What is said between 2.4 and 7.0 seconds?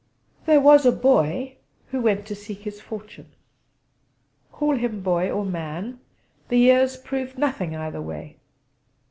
his fortune. Call him boy or man: the years